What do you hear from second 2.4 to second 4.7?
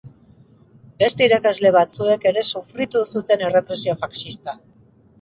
sufritu zuten errepresio faxista.